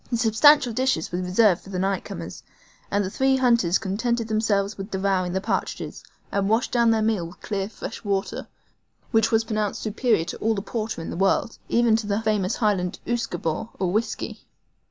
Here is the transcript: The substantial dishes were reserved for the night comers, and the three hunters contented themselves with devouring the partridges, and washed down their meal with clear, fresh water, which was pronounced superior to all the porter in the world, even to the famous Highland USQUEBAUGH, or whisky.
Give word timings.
The 0.09 0.17
substantial 0.17 0.73
dishes 0.73 1.11
were 1.11 1.19
reserved 1.21 1.61
for 1.61 1.69
the 1.69 1.77
night 1.77 2.03
comers, 2.03 2.41
and 2.89 3.05
the 3.05 3.11
three 3.11 3.37
hunters 3.37 3.77
contented 3.77 4.29
themselves 4.29 4.75
with 4.75 4.89
devouring 4.89 5.33
the 5.33 5.41
partridges, 5.41 6.03
and 6.31 6.49
washed 6.49 6.71
down 6.71 6.89
their 6.89 7.03
meal 7.03 7.27
with 7.27 7.41
clear, 7.41 7.69
fresh 7.69 8.03
water, 8.03 8.47
which 9.11 9.31
was 9.31 9.43
pronounced 9.43 9.83
superior 9.83 10.25
to 10.25 10.37
all 10.37 10.55
the 10.55 10.63
porter 10.63 11.03
in 11.03 11.11
the 11.11 11.15
world, 11.17 11.59
even 11.69 11.95
to 11.97 12.07
the 12.07 12.19
famous 12.23 12.55
Highland 12.55 12.97
USQUEBAUGH, 13.05 13.69
or 13.77 13.91
whisky. 13.91 14.47